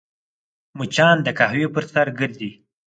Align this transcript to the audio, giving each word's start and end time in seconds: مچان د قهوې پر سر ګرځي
مچان 0.77 1.17
د 1.23 1.27
قهوې 1.37 1.67
پر 1.73 1.83
سر 1.91 2.07
ګرځي 2.19 2.51